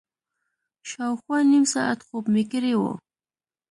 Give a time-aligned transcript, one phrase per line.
[0.89, 2.81] شاوخوا نیم ساعت خوب مې کړی و.